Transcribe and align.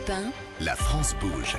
Europe 0.00 0.10
1, 0.10 0.64
La 0.64 0.76
France 0.76 1.14
bouge. 1.20 1.56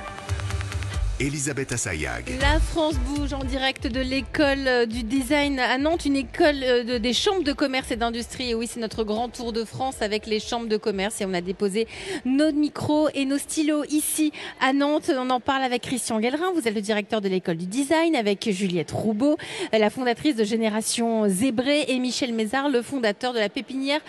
Elisabeth 1.26 1.70
Assayag. 1.70 2.32
La 2.40 2.58
France 2.58 2.96
bouge 2.96 3.32
en 3.32 3.44
direct 3.44 3.86
de 3.86 4.00
l'école 4.00 4.66
euh, 4.66 4.86
du 4.86 5.04
design 5.04 5.60
à 5.60 5.78
Nantes, 5.78 6.04
une 6.04 6.16
école 6.16 6.56
euh, 6.64 6.82
de- 6.82 6.98
des 6.98 7.12
chambres 7.12 7.44
de 7.44 7.52
commerce 7.52 7.92
et 7.92 7.96
d'industrie. 7.96 8.50
Et 8.50 8.54
oui, 8.56 8.66
c'est 8.68 8.80
notre 8.80 9.04
grand 9.04 9.28
tour 9.28 9.52
de 9.52 9.62
France 9.64 10.02
avec 10.02 10.26
les 10.26 10.40
chambres 10.40 10.66
de 10.66 10.76
commerce. 10.76 11.20
Et 11.20 11.24
on 11.24 11.32
a 11.32 11.40
déposé 11.40 11.86
nos 12.24 12.50
micros 12.50 13.08
et 13.14 13.24
nos 13.24 13.38
stylos 13.38 13.84
ici 13.88 14.32
à 14.60 14.72
Nantes. 14.72 15.12
On 15.16 15.30
en 15.30 15.38
parle 15.38 15.62
avec 15.62 15.82
Christian 15.82 16.18
Guelrin. 16.18 16.50
Vous 16.56 16.66
êtes 16.66 16.74
le 16.74 16.80
directeur 16.80 17.20
de 17.20 17.28
l'école 17.28 17.56
du 17.56 17.66
design 17.66 18.16
avec 18.16 18.50
Juliette 18.50 18.90
Roubaud, 18.90 19.36
euh, 19.74 19.78
la 19.78 19.90
fondatrice 19.90 20.34
de 20.34 20.42
Génération 20.42 21.28
Zébré 21.28 21.84
et 21.86 22.00
Michel 22.00 22.34
Mézard, 22.34 22.68
le 22.68 22.82
fondateur 22.82 23.32
de 23.32 23.38
la 23.38 23.48
pépinière 23.48 24.00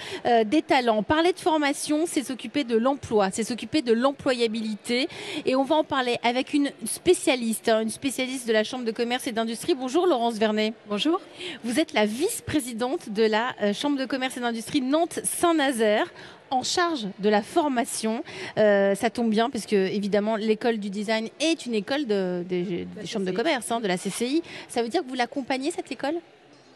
des 0.46 0.64
talents. 0.64 1.04
Parler 1.04 1.32
de 1.32 1.40
formation, 1.40 2.06
c'est 2.08 2.24
s'occuper 2.24 2.64
de 2.64 2.76
l'emploi, 2.76 3.30
c'est 3.32 3.44
s'occuper 3.44 3.84
de 3.84 3.94
l'employabilité. 3.94 5.08
Et 5.46 5.56
on 5.56 5.64
va 5.64 5.76
en 5.76 5.84
parler 5.84 6.18
avec 6.24 6.56
une 6.56 6.72
spécialiste, 7.04 7.68
hein, 7.68 7.82
une 7.82 7.90
spécialiste 7.90 8.48
de 8.48 8.54
la 8.54 8.64
Chambre 8.64 8.86
de 8.86 8.92
commerce 8.92 9.28
et 9.28 9.34
d'industrie. 9.34 9.76
Bonjour 9.76 10.08
Laurence 10.08 10.36
Vernet. 10.36 10.74
Bonjour. 10.88 11.20
Vous 11.66 11.78
êtes 11.82 11.92
la 11.92 12.06
vice-présidente 12.06 13.10
de 13.10 13.24
la 13.24 13.54
euh, 13.62 13.74
Chambre 13.74 14.00
de 14.00 14.06
commerce 14.06 14.38
et 14.38 14.40
d'industrie 14.40 14.80
Nantes-Saint-Nazaire 14.80 16.10
en 16.50 16.64
charge 16.64 17.08
de 17.20 17.28
la 17.28 17.42
formation. 17.42 18.24
Euh, 18.58 18.96
ça 18.96 19.10
tombe 19.10 19.30
bien 19.30 19.50
parce 19.50 19.66
que 19.66 19.76
évidemment 19.76 20.38
l'école 20.38 20.78
du 20.78 20.90
design 20.90 21.28
est 21.42 21.66
une 21.66 21.74
école 21.74 22.06
de- 22.06 22.46
des- 22.48 22.86
des 22.86 23.06
chambres 23.06 23.26
de 23.26 23.32
commerce, 23.34 23.70
hein, 23.70 23.82
de 23.82 23.88
la 23.90 23.98
CCI. 23.98 24.42
Ça 24.70 24.82
veut 24.82 24.88
dire 24.88 25.04
que 25.04 25.10
vous 25.10 25.16
l'accompagnez 25.16 25.72
cette 25.72 25.92
école? 25.92 26.16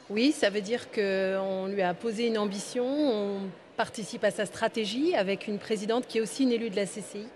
Oui, 0.09 0.33
ça 0.37 0.49
veut 0.49 0.59
dire 0.61 0.91
qu'on 0.91 1.67
lui 1.67 1.81
a 1.83 1.93
posé 1.93 2.27
une 2.27 2.37
ambition, 2.37 2.83
on 2.85 3.37
participe 3.77 4.25
à 4.25 4.31
sa 4.31 4.45
stratégie 4.45 5.15
avec 5.15 5.47
une 5.47 5.57
présidente 5.57 6.05
qui 6.05 6.17
est 6.17 6.21
aussi 6.21 6.43
une 6.43 6.51
élue 6.51 6.69
de 6.69 6.75
la 6.75 6.85
CCI, 6.85 7.27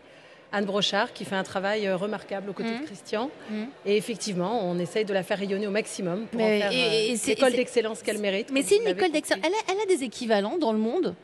Anne 0.54 0.66
Brochard, 0.66 1.14
qui 1.14 1.24
fait 1.26 1.36
un 1.36 1.44
travail 1.44 1.88
euh, 1.88 1.96
remarquable 1.96 2.50
aux 2.50 2.54
côtés 2.54 2.78
de 2.78 2.86
Christian. 2.86 3.30
Mhm. 3.50 3.68
Et 3.86 3.96
effectivement, 3.98 4.60
on 4.70 4.78
essaye 4.80 5.06
de 5.06 5.14
la 5.14 5.24
faire 5.24 5.38
rayonner 5.40 5.68
au 5.68 5.72
maximum 5.72 6.26
pour 6.28 6.40
Mais- 6.42 6.58
en 6.58 6.62
faire 6.62 6.72
et- 6.74 7.12
euh, 7.12 7.14
et 7.14 7.28
l'école 7.28 7.54
d'excellence 7.54 8.02
qu'elle 8.04 8.18
mérite. 8.20 8.50
Mais 8.52 8.62
c'est 8.62 8.78
une 8.78 8.88
école 8.88 9.12
d'excellence. 9.12 9.46
Elle, 9.46 9.54
a- 9.54 9.74
elle 9.76 9.82
a 9.92 9.96
des 9.96 10.04
équivalents 10.04 10.58
dans 10.58 10.74
le 10.74 10.80
monde 10.80 11.16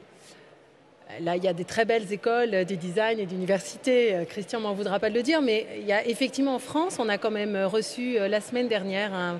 Là, 1.21 1.37
il 1.37 1.43
y 1.43 1.47
a 1.47 1.53
des 1.53 1.63
très 1.63 1.85
belles 1.85 2.11
écoles 2.11 2.53
euh, 2.53 2.63
des 2.65 2.75
design 2.75 3.17
et 3.17 3.25
d'universités. 3.25 4.13
Euh, 4.13 4.25
Christian 4.25 4.59
m'en 4.59 4.73
voudra 4.73 4.99
pas 4.99 5.09
de 5.09 5.15
le 5.15 5.23
dire, 5.23 5.41
mais 5.41 5.65
il 5.79 5.85
y 5.87 5.93
a 5.93 6.05
effectivement 6.05 6.53
en 6.55 6.59
France, 6.59 6.97
on 6.99 7.07
a 7.07 7.17
quand 7.17 7.31
même 7.31 7.55
reçu 7.63 8.17
la 8.19 8.41
semaine 8.41 8.67
dernière 8.67 9.13
un- 9.13 9.39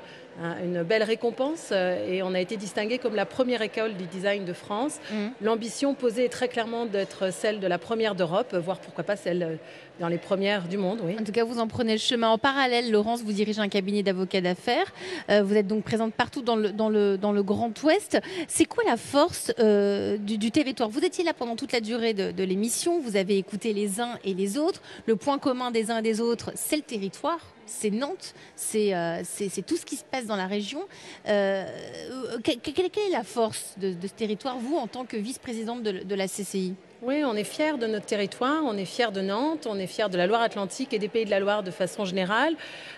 une 0.63 0.83
belle 0.83 1.03
récompense 1.03 1.69
euh, 1.71 2.07
et 2.07 2.21
on 2.21 2.33
a 2.33 2.39
été 2.39 2.57
distingué 2.57 2.99
comme 2.99 3.16
la 3.16 3.25
première 3.25 3.61
école 3.61 3.95
du 3.95 4.05
design 4.05 4.45
de 4.45 4.53
France. 4.53 4.99
Mhm. 5.11 5.31
L'ambition 5.41 5.93
posée 5.93 6.25
est 6.25 6.30
très 6.30 6.47
clairement 6.47 6.85
d'être 6.85 7.33
celle 7.33 7.59
de 7.59 7.67
la 7.67 7.77
première 7.77 8.16
d'Europe, 8.16 8.55
voire 8.55 8.80
pourquoi 8.80 9.03
pas 9.03 9.15
celle 9.15 9.43
euh, 9.43 9.55
dans 9.99 10.08
les 10.08 10.19
premières 10.19 10.67
du 10.67 10.77
monde. 10.77 10.99
Oui. 11.03 11.15
En 11.19 11.23
tout 11.23 11.31
cas, 11.31 11.43
vous 11.43 11.58
en 11.58 11.67
prenez 11.67 11.93
le 11.93 11.99
chemin. 11.99 12.30
En 12.30 12.38
parallèle, 12.38 12.91
Laurence, 12.91 13.23
vous 13.23 13.31
dirigez 13.31 13.59
un 13.59 13.67
cabinet 13.67 14.03
d'avocats 14.03 14.41
d'affaires. 14.41 14.93
Euh, 15.31 15.41
vous 15.41 15.55
êtes 15.55 15.65
donc 15.65 15.83
présente 15.83 16.13
partout 16.13 16.43
dans 16.43 16.55
le, 16.55 16.71
dans 16.71 16.89
le, 16.89 17.17
dans 17.17 17.31
le 17.31 17.41
Grand 17.41 17.73
Ouest. 17.83 18.19
C'est 18.47 18.65
quoi 18.65 18.83
la 18.85 18.97
force 18.97 19.52
euh, 19.59 20.17
du, 20.17 20.38
du 20.38 20.52
territoire? 20.52 20.89
Vous 20.89 21.03
étiez 21.03 21.23
là 21.23 21.33
pendant 21.33 21.55
toute 21.55 21.71
la 21.71 21.81
durée 21.81 22.13
de, 22.13 22.31
de 22.31 22.43
l'émission. 22.43 22.99
Vous 22.99 23.15
avez 23.15 23.38
écouté 23.38 23.73
les 23.73 23.99
uns 23.99 24.19
et 24.23 24.35
les 24.35 24.59
autres. 24.59 24.81
Le 25.08 25.15
point 25.15 25.39
commun 25.39 25.71
des 25.71 25.89
uns 25.89 25.97
et 25.97 26.03
des 26.03 26.21
autres, 26.21 26.52
c'est 26.53 26.75
le 26.75 26.83
territoire. 26.83 27.39
C'est 27.67 27.91
Nantes, 27.91 28.33
c'est 28.55 28.95
euh, 28.95 29.21
c'est- 29.23 29.49
tout 29.65 29.77
ce 29.77 29.85
qui 29.85 29.97
se 29.97 30.03
passe 30.03 30.25
dans 30.25 30.35
la 30.37 30.47
région. 30.47 30.81
Euh, 31.27 31.65
que- 32.43 32.57
quelle, 32.71 32.85
est 32.85 33.11
la 33.11 33.23
force 33.23 33.75
de, 33.77 33.93
ce 34.07 34.13
territoire, 34.13 34.57
vous, 34.57 34.77
en 34.77 34.87
tant 34.87 35.05
que 35.05 35.17
vice-présidente 35.17 35.83
de, 35.83 35.91
de 36.03 36.15
la 36.15 36.27
CCI 36.27 36.73
Oui, 37.03 37.23
on 37.23 37.35
est 37.35 37.43
fiers 37.43 37.77
de 37.77 37.85
notre 37.85 38.07
territoire, 38.07 38.63
on 38.65 38.75
est 38.75 38.83
fiers 38.85 39.11
de 39.11 39.21
Nantes, 39.21 39.67
on 39.69 39.77
est 39.77 39.85
fiers 39.85 40.09
de 40.09 40.17
la 40.17 40.25
Loire-Atlantique 40.25 40.93
et 40.93 40.99
des 40.99 41.09
Pays 41.09 41.25
de 41.25 41.29
la 41.29 41.39
Loire 41.39 41.61
de 41.61 41.69
façon 41.69 42.05
générale. 42.05 42.55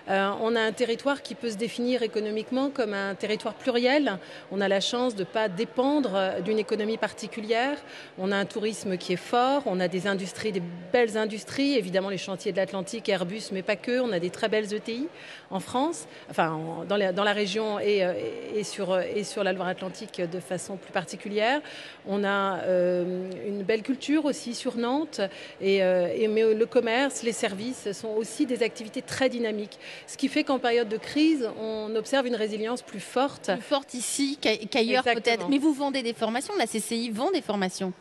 Euh, 0.10 0.32
on 0.42 0.56
a 0.56 0.62
un 0.62 0.72
territoire 0.72 1.22
qui 1.22 1.36
peut 1.36 1.50
se 1.50 1.58
définir 1.58 2.02
économiquement 2.02 2.70
comme 2.70 2.94
un 2.94 3.14
territoire 3.14 3.56
pluriel. 3.56 4.18
On 4.52 4.62
a 4.62 4.70
la 4.70 4.80
chance 4.80 5.16
de 5.16 5.24
ne 5.24 5.26
pas 5.26 5.50
dépendre 5.50 6.12
euh, 6.16 6.40
d'une 6.40 6.60
économie 6.60 6.96
particulière. 6.96 7.78
On 8.18 8.32
a 8.32 8.38
un 8.38 8.46
tourisme 8.46 8.96
qui 8.96 9.12
est 9.12 9.18
fort, 9.18 9.64
on 9.66 9.82
a 9.82 9.90
des 9.90 10.08
industries, 10.08 10.54
des 10.54 10.64
belles 10.94 11.18
industries, 11.18 11.74
évidemment 11.76 12.10
les 12.10 12.18
chantiers 12.18 12.54
de 12.54 12.58
l'Atlantique, 12.58 13.10
Airbus, 13.10 13.50
mais 13.52 13.64
pas 13.64 13.76
que. 13.76 14.00
On 14.00 14.14
a 14.14 14.20
des 14.20 14.30
très 14.30 14.48
belles 14.48 14.74
ETI 14.74 15.10
en 15.52 15.60
France, 15.60 16.08
enfin 16.30 16.52
en- 16.52 16.86
dans, 16.86 16.96
la, 16.96 17.34
région 17.34 17.82
et, 17.82 18.06
euh, 18.06 18.14
et, 18.56 18.64
sur, 18.64 18.96
la 19.44 19.52
Loire-Atlantique 19.52 20.22
de 20.22 20.40
façon 20.40 20.78
plus 20.78 20.94
particulière. 20.94 21.60
On 22.08 22.24
a 22.24 22.60
une 22.66 23.64
belle 23.64 23.84
culture 23.90 24.26
aussi 24.26 24.54
sur 24.54 24.78
Nantes, 24.78 25.20
et, 25.62 25.82
euh, 25.82 26.14
et- 26.16 26.28
mais 26.28 26.54
le 26.54 26.66
commerce, 26.68 27.24
les 27.24 27.32
services 27.32 27.92
sont 27.92 28.10
aussi 28.10 28.46
des 28.46 28.62
activités 28.62 29.02
très 29.02 29.30
dynamiques. 29.30 29.80
Ce 30.06 30.16
qui 30.16 30.28
fait 30.28 30.44
qu'en 30.44 30.60
période 30.60 30.88
de 30.90 30.98
crise, 30.98 31.50
on 31.60 31.96
observe 31.96 32.28
une 32.28 32.36
résilience 32.36 32.84
plus 32.84 33.00
forte. 33.00 33.52
Plus 33.52 33.62
forte 33.64 33.94
ici 33.96 34.38
qu'ai- 34.40 34.60
qu'ailleurs 34.68 35.04
peut-être. 35.04 35.50
Mais 35.50 35.58
vous 35.58 35.74
vendez 35.74 36.04
des 36.04 36.14
formations. 36.14 36.54
La 36.60 36.68
CCI 36.68 37.10
vend 37.10 37.32
des 37.32 37.42
formations. 37.42 37.92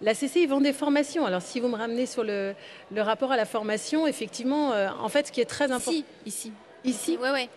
La 0.00 0.14
CCI 0.14 0.46
vend 0.46 0.60
des 0.60 0.72
formations. 0.72 1.24
Alors 1.24 1.42
si 1.42 1.60
vous 1.60 1.68
me 1.68 1.76
ramenez 1.76 2.06
sur 2.06 2.24
le, 2.24 2.54
le 2.92 3.02
rapport 3.02 3.30
à 3.30 3.36
la 3.36 3.44
formation, 3.46 4.06
effectivement, 4.08 4.72
euh, 4.72 4.88
en 5.00 5.08
fait, 5.08 5.28
ce 5.28 5.32
qui 5.32 5.40
est 5.40 5.44
très 5.44 5.70
important 5.70 5.92
Ici, 5.92 6.04
ici. 6.26 6.52
ici, 6.84 7.16
Ouais, 7.22 7.30
ouais. 7.30 7.48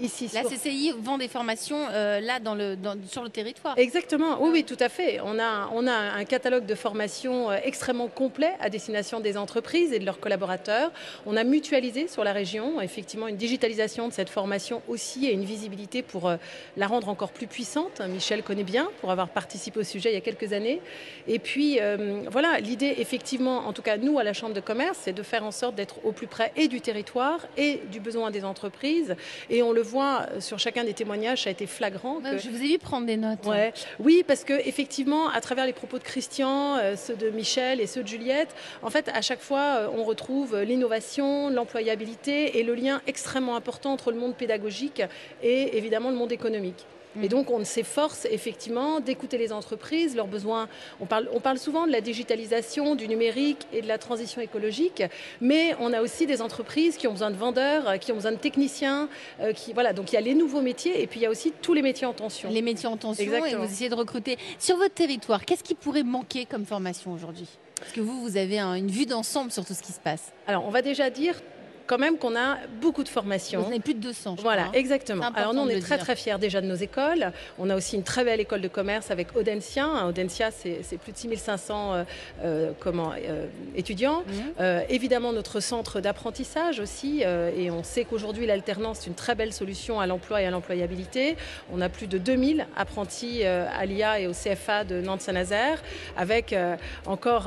Ici, 0.00 0.28
La 0.34 0.40
sur- 0.40 0.50
CCI 0.50 0.92
vend 1.00 1.18
des 1.18 1.28
formations 1.28 1.86
euh, 1.90 2.20
là 2.20 2.40
dans 2.40 2.54
le, 2.54 2.76
dans- 2.76 2.96
sur 3.08 3.22
le 3.22 3.28
territoire. 3.30 3.78
Exactement, 3.78 4.38
oui, 4.42 4.50
oui, 4.52 4.64
tout 4.64 4.76
à 4.80 4.88
fait. 4.88 5.20
On 5.24 5.38
a, 5.38 5.68
on 5.72 5.86
a 5.86 5.92
un 5.92 6.24
catalogue 6.24 6.66
de 6.66 6.74
formations 6.74 7.50
euh, 7.50 7.56
extrêmement 7.64 8.08
complet 8.08 8.52
à 8.60 8.70
destination 8.70 9.20
des 9.20 9.36
entreprises 9.36 9.92
et 9.92 9.98
de 9.98 10.04
leurs 10.04 10.20
collaborateurs. 10.20 10.90
On 11.26 11.36
a 11.36 11.44
mutualisé 11.44 12.08
sur 12.08 12.24
la 12.24 12.32
région, 12.32 12.80
effectivement, 12.80 13.28
une 13.28 13.36
digitalisation 13.36 14.08
de 14.08 14.12
cette 14.12 14.28
formation 14.30 14.82
aussi 14.88 15.26
et 15.26 15.32
une 15.32 15.44
visibilité 15.44 16.02
pour 16.02 16.28
euh, 16.28 16.36
la 16.76 16.86
rendre 16.86 17.08
encore 17.08 17.30
plus 17.32 17.46
puissante. 17.46 18.00
Michel 18.08 18.42
connaît 18.42 18.64
bien 18.64 18.88
pour 19.00 19.10
avoir 19.10 19.28
participé 19.28 19.80
au 19.80 19.84
sujet 19.84 20.10
il 20.10 20.14
y 20.14 20.18
a 20.18 20.20
quelques 20.20 20.52
années. 20.52 20.80
Et 21.28 21.38
puis, 21.38 21.78
euh, 21.80 22.22
voilà, 22.30 22.58
l'idée, 22.60 22.94
effectivement, 22.98 23.66
en 23.66 23.72
tout 23.72 23.82
cas, 23.82 23.96
nous, 23.96 24.18
à 24.18 24.24
la 24.24 24.32
Chambre 24.32 24.54
de 24.54 24.60
commerce, 24.60 24.98
c'est 25.02 25.12
de 25.12 25.22
faire 25.22 25.44
en 25.44 25.50
sorte 25.50 25.74
d'être 25.74 26.04
au 26.04 26.12
plus 26.12 26.26
près 26.26 26.52
et 26.56 26.68
du 26.68 26.80
territoire 26.80 27.40
et 27.56 27.80
du 27.90 28.00
besoin 28.00 28.30
des 28.30 28.44
entreprises. 28.44 29.16
Et 29.50 29.62
on 29.62 29.72
le 29.72 29.82
voit 29.86 30.26
euh, 30.32 30.40
sur 30.40 30.58
chacun 30.58 30.84
des 30.84 30.92
témoignages, 30.92 31.42
ça 31.44 31.48
a 31.48 31.52
été 31.52 31.66
flagrant. 31.66 32.20
Que- 32.20 32.36
Je 32.38 32.50
vous 32.50 32.62
ai 32.62 32.68
vu 32.68 32.78
prendre 32.78 33.06
des 33.06 33.16
notes. 33.16 33.46
Ouais. 33.46 33.72
Oui, 34.00 34.22
parce 34.26 34.44
que 34.44 34.52
effectivement, 34.68 35.28
à 35.30 35.40
travers 35.40 35.64
les 35.66 35.72
propos 35.72 35.98
de 35.98 36.04
Christian, 36.04 36.76
euh, 36.76 36.96
ceux 36.96 37.16
de 37.16 37.30
Michel 37.30 37.80
et 37.80 37.86
ceux 37.86 38.02
de 38.02 38.08
Juliette, 38.08 38.54
en 38.82 38.90
fait, 38.90 39.08
à 39.14 39.22
chaque 39.22 39.40
fois, 39.40 39.60
euh, 39.78 39.88
on 39.96 40.04
retrouve 40.04 40.60
l'innovation, 40.62 41.48
l'employabilité 41.50 42.58
et 42.58 42.62
le 42.62 42.74
lien 42.74 43.00
extrêmement 43.06 43.56
important 43.56 43.92
entre 43.92 44.10
le 44.10 44.18
monde 44.18 44.34
pédagogique 44.34 45.02
et 45.42 45.76
évidemment 45.78 46.10
le 46.10 46.16
monde 46.16 46.32
économique. 46.32 46.84
Et 47.22 47.28
donc, 47.28 47.50
on 47.50 47.64
s'efforce 47.64 48.26
effectivement 48.30 49.00
d'écouter 49.00 49.38
les 49.38 49.52
entreprises, 49.52 50.14
leurs 50.16 50.26
besoins. 50.26 50.68
On 51.00 51.06
parle, 51.06 51.28
on 51.32 51.40
parle 51.40 51.58
souvent 51.58 51.86
de 51.86 51.92
la 51.92 52.00
digitalisation, 52.00 52.94
du 52.94 53.08
numérique 53.08 53.66
et 53.72 53.82
de 53.82 53.88
la 53.88 53.98
transition 53.98 54.40
écologique, 54.40 55.02
mais 55.40 55.74
on 55.80 55.92
a 55.92 56.00
aussi 56.02 56.26
des 56.26 56.42
entreprises 56.42 56.96
qui 56.96 57.06
ont 57.06 57.12
besoin 57.12 57.30
de 57.30 57.36
vendeurs, 57.36 57.88
euh, 57.88 57.96
qui 57.96 58.12
ont 58.12 58.16
besoin 58.16 58.32
de 58.32 58.36
techniciens. 58.36 59.08
euh, 59.40 59.52
qui, 59.52 59.72
voilà, 59.72 59.92
donc 59.92 60.12
il 60.12 60.14
y 60.14 60.18
a 60.18 60.20
les 60.20 60.34
nouveaux 60.34 60.60
métiers 60.60 61.02
et 61.02 61.06
puis 61.06 61.20
il 61.20 61.22
y 61.22 61.26
a 61.26 61.30
aussi 61.30 61.52
tous 61.62 61.74
les 61.74 61.82
métiers 61.82 62.06
en 62.06 62.12
tension. 62.12 62.48
Les 62.50 62.62
métiers 62.62 62.88
en 62.88 62.96
tension 62.96 63.22
Exactement. 63.24 63.62
et 63.62 63.66
vous 63.66 63.72
essayez 63.72 63.90
de 63.90 63.94
recruter. 63.94 64.36
Sur 64.58 64.76
votre 64.76 64.94
territoire, 64.94 65.44
qu'est-ce 65.44 65.62
qui 65.64 65.74
pourrait 65.74 66.02
manquer 66.02 66.46
comme 66.46 66.64
formation 66.64 67.12
aujourd'hui? 67.12 67.48
Parce 67.78 67.92
que 67.92 68.00
vous, 68.00 68.20
vous 68.22 68.36
avez 68.36 68.58
un- 68.58 68.74
une 68.74 68.90
vue 68.90 69.06
d'ensemble 69.06 69.50
sur 69.52 69.64
tout 69.64 69.74
ce 69.74 69.82
qui 69.82 69.92
se 69.92 70.00
passe. 70.00 70.32
Alors, 70.46 70.64
on 70.66 70.70
va 70.70 70.82
déjà 70.82 71.10
dire 71.10 71.34
quand 71.86 71.98
même 71.98 72.18
qu'on 72.18 72.36
a 72.36 72.58
beaucoup 72.80 73.02
de 73.02 73.08
Vous 73.08 73.14
formations. 73.14 73.64
en 73.64 73.68
avez 73.68 73.80
plus 73.80 73.94
de 73.94 74.00
200, 74.00 74.34
je 74.36 74.42
Voilà, 74.42 74.64
crois, 74.64 74.74
hein. 74.76 74.78
exactement. 74.78 75.24
Alors 75.34 75.54
nous, 75.54 75.60
on 75.62 75.68
est 75.68 75.80
très 75.80 75.96
dire. 75.96 76.04
très 76.04 76.16
fiers 76.16 76.38
déjà 76.38 76.60
de 76.60 76.66
nos 76.66 76.74
écoles. 76.74 77.32
On 77.58 77.70
a 77.70 77.76
aussi 77.76 77.96
une 77.96 78.02
très 78.02 78.24
belle 78.24 78.40
école 78.40 78.60
de 78.60 78.68
commerce 78.68 79.10
avec 79.10 79.36
Audencia. 79.36 79.84
Hein, 79.84 80.08
Audencia, 80.08 80.50
c'est 80.50 80.98
plus 80.98 81.12
de 81.12 81.16
6500 81.16 81.94
euh, 81.94 82.04
euh, 82.44 82.72
comment, 82.80 83.12
euh, 83.16 83.46
étudiants. 83.76 84.22
Mhm. 84.58 84.82
Évidemment, 84.88 85.32
notre 85.32 85.60
centre 85.60 86.00
d'apprentissage 86.00 86.80
aussi. 86.80 87.22
et 87.22 87.70
on 87.70 87.82
sait 87.82 88.04
qu'aujourd'hui, 88.04 88.46
l'alternance, 88.46 88.98
c'est 89.00 89.06
une 89.06 89.14
très 89.14 89.34
belle 89.34 89.52
solution 89.52 90.00
à 90.00 90.06
l'emploi 90.06 90.42
et 90.42 90.46
à 90.46 90.50
l'employabilité. 90.50 91.36
On 91.72 91.80
a 91.80 91.88
plus 91.88 92.06
de 92.06 92.18
2000 92.18 92.66
apprentis 92.76 93.44
à 93.44 93.84
l'IA 93.86 94.20
et 94.20 94.26
au 94.26 94.32
CFA 94.32 94.84
de 94.84 95.00
Nantes-Saint-Nazaire. 95.00 95.82
Avec 96.16 96.54
encore 97.06 97.44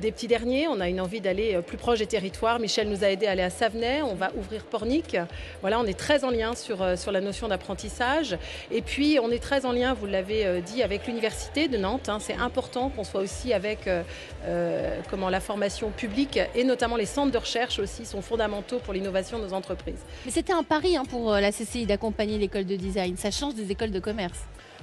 des 0.00 0.12
petits 0.12 0.28
derniers. 0.28 0.68
On 0.68 0.80
a 0.80 0.88
une 0.88 1.00
envie 1.00 1.20
d'aller 1.20 1.58
plus 1.66 1.76
proche 1.76 1.98
des 1.98 2.06
territoires. 2.06 2.58
Michel 2.58 2.88
nous 2.88 3.04
a 3.04 3.08
aidé 3.08 3.26
à 3.26 3.32
aller 3.32 3.42
à 3.42 3.50
Savenay. 3.50 3.75
On 3.84 4.14
va 4.14 4.30
ouvrir 4.36 4.64
Pornic. 4.64 5.16
Voilà, 5.60 5.78
on 5.78 5.84
est 5.84 5.98
très 5.98 6.24
en 6.24 6.30
lien 6.30 6.54
sur, 6.54 6.82
euh, 6.82 6.96
sur 6.96 7.12
la 7.12 7.20
notion 7.20 7.48
d'apprentissage. 7.48 8.38
Et 8.70 8.80
puis, 8.80 9.18
on 9.22 9.30
est 9.30 9.38
très 9.38 9.66
en 9.66 9.72
lien, 9.72 9.92
vous 9.92 10.06
l'avez 10.06 10.46
euh, 10.46 10.60
dit, 10.60 10.82
avec 10.82 11.06
l'Université 11.06 11.68
de 11.68 11.76
Nantes. 11.76 12.08
hein. 12.08 12.18
C'est 12.20 12.36
important 12.36 12.88
qu'on 12.88 13.04
soit 13.04 13.20
aussi 13.20 13.52
avec 13.52 13.86
euh, 13.86 15.00
comment, 15.10 15.28
la 15.28 15.40
formation 15.40 15.90
publique 15.90 16.38
et 16.54 16.64
notamment 16.64 16.96
les 16.96 17.06
centres 17.06 17.32
de 17.32 17.38
recherche 17.38 17.78
aussi 17.78 18.06
sont 18.06 18.22
fondamentaux 18.22 18.78
pour 18.78 18.94
l'innovation 18.94 19.38
de 19.38 19.44
nos 19.44 19.52
entreprises. 19.52 20.00
Mais 20.24 20.32
c'était 20.32 20.52
un 20.52 20.62
pari 20.62 20.96
hein, 20.96 21.04
pour 21.08 21.32
la 21.32 21.52
CCI 21.52 21.84
d'accompagner 21.84 22.38
l'école 22.38 22.64
de 22.64 22.76
design. 22.76 23.16
Ça 23.16 23.30
change 23.30 23.54
des 23.54 23.70
écoles 23.70 23.90
de 23.90 24.00
commerce. 24.00 24.38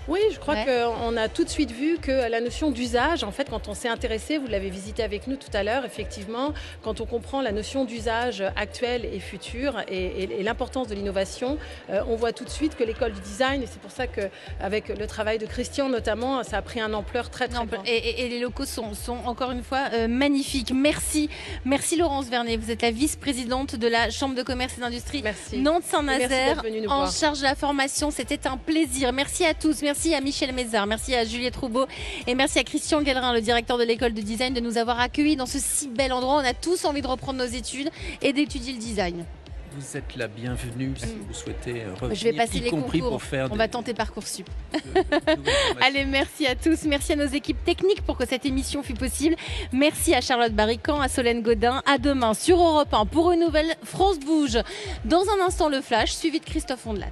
Oui, 0.08 0.20
je 0.34 0.40
crois 0.40 0.56
Ouais. 0.56 0.66
qu'on 0.66 1.16
a 1.18 1.30
tout 1.30 1.44
de 1.44 1.50
suite 1.50 1.72
vu 1.72 1.98
que 1.98 2.12
la 2.30 2.42
notion 2.42 2.72
d'usage, 2.72 3.24
en 3.24 3.32
fait, 3.32 3.50
quand 3.50 3.68
on 3.68 3.74
s'est 3.74 3.88
intéressé, 3.88 4.38
vous 4.38 4.48
l'avez 4.48 4.70
visité 4.70 5.02
avec 5.04 5.28
nous 5.28 5.36
tout 5.38 5.50
à 5.54 5.64
l'heure, 5.64 5.86
effectivement, 5.86 6.54
quand 6.84 7.00
on 7.02 7.06
comprend 7.06 7.42
la 7.42 7.52
notion 7.52 7.86
d'usage 7.86 8.44
actuel 8.56 9.06
et 9.06 9.20
futur 9.20 9.82
et, 9.88 9.96
et- 10.24 10.40
et 10.40 10.44
l'importance 10.44 10.88
de 10.88 10.96
l'innovation, 10.96 11.58
euh, 11.90 12.02
on 12.10 12.16
voit 12.16 12.34
tout 12.34 12.44
de 12.44 12.50
suite 12.50 12.76
que 12.76 12.84
l'école 12.84 13.14
du 13.14 13.22
design, 13.22 13.64
et 13.64 13.66
c'est 13.68 13.80
pour 13.80 13.92
ça 13.92 14.08
qu'avec 14.08 14.90
le 14.90 15.08
travail 15.08 15.38
de 15.38 15.46
Christian 15.46 15.88
notamment, 15.90 16.44
ça 16.44 16.58
a 16.58 16.62
pris 16.62 16.82
un 16.82 16.94
ampleur 16.94 17.30
très 17.30 17.48
très 17.48 17.56
grande. 17.66 17.70
et, 17.86 18.28
les 18.30 18.40
locaux 18.40 18.66
sont, 18.66 18.94
sont 18.94 19.18
encore 19.26 19.52
une 19.52 19.64
fois 19.64 19.86
euh, 19.94 20.08
magnifiques. 20.08 20.72
Merci. 20.74 21.30
Merci 21.66 21.96
Laurence 21.98 22.28
Vernet. 22.28 22.58
Vous 22.58 22.72
êtes 22.72 22.82
la 22.82 22.92
vice-présidente 22.92 23.76
de 23.76 23.88
la 23.88 24.10
Chambre 24.10 24.36
de 24.36 24.44
commerce 24.44 24.78
et 24.78 24.82
d'industrie. 24.82 25.24
Nantes-Saint-Nazaire 25.54 26.62
en 26.90 26.98
voir. 27.00 27.12
charge 27.12 27.40
de 27.40 27.44
la 27.44 27.56
formation. 27.56 28.12
C'était 28.12 28.48
un 28.48 28.58
plaisir. 28.58 29.12
Merci 29.14 29.46
à 29.46 29.54
tous. 29.54 29.82
Merci 29.82 29.93
à 30.16 30.22
Michel 30.22 30.54
Mézard. 30.54 30.88
Merci 30.88 31.14
à 31.16 31.24
Juliette 31.26 31.56
Roubaud. 31.56 31.86
Et 32.28 32.36
merci 32.36 32.60
à 32.60 32.64
Christian 32.64 33.02
Guellerin, 33.02 33.34
le 33.34 33.42
directeur 33.42 33.78
de 33.78 33.84
l'école 33.84 34.14
de 34.14 34.22
design, 34.22 34.54
de 34.54 34.60
nous 34.60 34.78
avoir 34.78 35.00
accueillis 35.00 35.36
dans 35.36 35.46
ce 35.46 35.60
si 35.60 35.88
bel 35.88 36.12
endroit. 36.12 36.36
On 36.36 36.46
a 36.46 36.54
tous 36.54 36.84
envie 36.86 37.02
de 37.02 37.08
reprendre 37.08 37.40
nos 37.40 37.46
études 37.46 37.90
et 38.22 38.34
d'étudier 38.34 38.74
le 38.74 38.80
design. 38.80 39.26
Vous 39.76 39.98
êtes 39.98 40.16
la 40.18 40.28
bienvenue 40.28 40.94
si 40.96 41.06
vous 41.28 41.34
souhaitez 41.34 41.82
euh, 41.84 41.94
revenir, 42.00 42.16
Je 42.16 42.24
vais 42.26 42.34
passer 42.34 42.58
y 42.58 42.62
les 42.62 42.70
compris 42.70 43.00
concours. 43.00 43.14
pour 43.18 43.24
faire 43.24 43.46
On 43.50 43.54
des- 43.54 43.58
va 43.58 43.68
tenter 43.68 43.94
Parcoursup. 43.96 44.48
Allez, 45.82 46.06
merci 46.06 46.46
à 46.46 46.54
tous. 46.56 46.84
Merci 46.84 47.14
à 47.14 47.16
nos 47.16 47.26
équipes 47.26 47.64
techniques 47.66 48.02
pour 48.04 48.16
que 48.18 48.28
cette 48.28 48.46
émission 48.46 48.84
fût 48.84 48.94
possible. 48.94 49.36
Merci 49.72 50.14
à 50.14 50.22
Charlotte 50.22 50.54
Barrican, 50.54 51.02
à 51.02 51.08
Solène 51.10 51.42
Godin. 51.42 51.82
À 51.88 51.98
demain 51.98 52.34
sur 52.36 52.58
Europe 52.62 52.94
1 52.94 53.06
pour 53.08 53.32
une 53.32 53.40
nouvelle 53.40 53.74
France 53.84 54.20
Bouge. 54.20 54.60
Dans 55.06 55.22
un 55.24 55.46
instant, 55.48 55.70
le 55.70 55.82
flash, 55.82 56.12
suivi 56.12 56.40
de 56.40 56.46
Christophe 56.46 56.86
Ondelat. 56.86 57.08